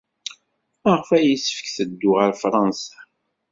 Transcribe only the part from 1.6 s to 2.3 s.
teddu